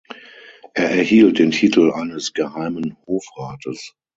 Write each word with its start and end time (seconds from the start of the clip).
Er 0.73 0.89
erhielt 0.89 1.37
den 1.37 1.51
Titel 1.51 1.91
eines 1.93 2.33
Geheimen 2.33 2.97
Hofrates. 3.05 3.93